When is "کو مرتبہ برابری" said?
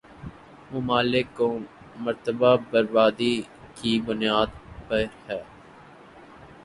1.37-3.33